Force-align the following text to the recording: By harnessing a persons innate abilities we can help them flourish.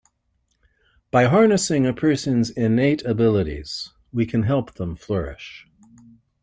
By 1.11 1.25
harnessing 1.25 1.85
a 1.85 1.93
persons 1.93 2.49
innate 2.49 3.05
abilities 3.05 3.93
we 4.11 4.25
can 4.25 4.41
help 4.41 4.73
them 4.73 4.95
flourish. 4.95 5.67